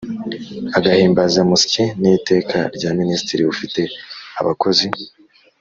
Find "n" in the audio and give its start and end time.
2.01-2.03